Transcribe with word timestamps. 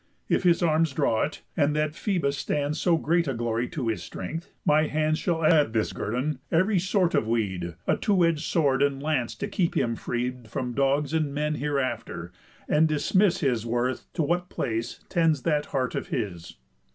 If 0.27 0.41
his 0.41 0.63
arms 0.63 0.93
draw 0.93 1.21
it, 1.25 1.43
and 1.55 1.75
that 1.75 1.91
Phœbus 1.91 2.33
stands 2.33 2.81
So 2.81 2.97
great 2.97 3.27
a 3.27 3.35
glory 3.35 3.67
to 3.69 3.87
his 3.87 4.01
strength, 4.01 4.51
my 4.65 4.87
hands 4.87 5.19
Shall 5.19 5.43
add 5.45 5.73
this 5.73 5.93
guerdon: 5.93 6.39
Ev'ry 6.51 6.79
sort 6.79 7.13
of 7.13 7.27
weed, 7.27 7.75
A 7.85 7.97
two 7.97 8.15
edg'd 8.23 8.39
sword, 8.39 8.81
and 8.81 9.03
lance 9.03 9.35
to 9.35 9.47
keep 9.47 9.77
him 9.77 9.95
freed 9.95 10.47
From 10.49 10.73
dogs 10.73 11.13
and 11.13 11.35
men 11.35 11.53
hereafter, 11.53 12.31
and 12.67 12.87
dismiss 12.87 13.41
His 13.41 13.63
worth 13.63 14.11
to 14.13 14.23
what 14.23 14.49
place 14.49 15.01
tends 15.07 15.43
that 15.43 15.67
heart 15.67 15.93
of 15.93 16.07
his." 16.07 16.57